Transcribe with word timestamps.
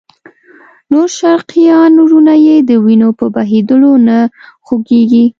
نور 0.91 1.07
شرقیان 1.17 1.91
وروڼه 2.03 2.35
یې 2.45 2.55
د 2.69 2.71
وینو 2.85 3.09
په 3.19 3.25
بهېدلو 3.35 3.91
نه 4.07 4.17
خوږېږي. 4.65 5.25